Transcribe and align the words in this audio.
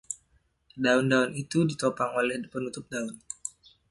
Daun-daun 0.85 1.31
itu 1.41 1.59
ditopang 1.69 2.11
oleh 2.21 2.37
penutup 2.53 2.85
daun. 2.93 3.15